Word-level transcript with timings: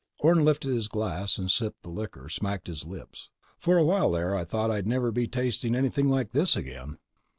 Orne 0.17 0.43
lifted 0.43 0.71
his 0.73 0.87
glass, 0.87 1.39
sipped 1.53 1.83
the 1.83 1.91
liquor, 1.91 2.27
smacked 2.27 2.65
his 2.65 2.87
lips. 2.87 3.29
"For 3.59 3.77
a 3.77 3.83
while 3.85 4.09
there, 4.09 4.35
I 4.35 4.45
thought 4.45 4.71
I'd 4.71 4.87
never 4.87 5.11
be 5.11 5.27
tasting 5.27 5.75
anything 5.75 6.09
like 6.09 6.31
this 6.31 6.55
again." 6.55 6.97